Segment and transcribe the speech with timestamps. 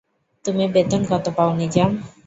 [0.45, 1.91] তুমি বেতন কত পাও নিজাম?